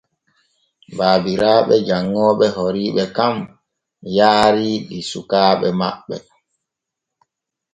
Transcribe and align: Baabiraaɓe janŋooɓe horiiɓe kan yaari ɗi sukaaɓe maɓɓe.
Baabiraaɓe 0.97 1.75
janŋooɓe 1.87 2.45
horiiɓe 2.55 3.03
kan 3.15 3.35
yaari 4.15 4.69
ɗi 4.87 4.97
sukaaɓe 5.11 5.67
maɓɓe. 5.79 6.15